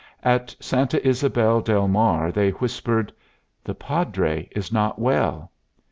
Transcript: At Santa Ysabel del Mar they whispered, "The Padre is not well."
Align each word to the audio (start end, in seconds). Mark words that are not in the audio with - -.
At 0.23 0.55
Santa 0.59 0.97
Ysabel 1.07 1.61
del 1.61 1.87
Mar 1.87 2.31
they 2.31 2.49
whispered, 2.49 3.13
"The 3.63 3.75
Padre 3.75 4.47
is 4.51 4.71
not 4.73 4.97
well." 4.97 5.51